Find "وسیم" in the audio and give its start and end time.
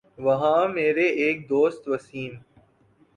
1.87-2.31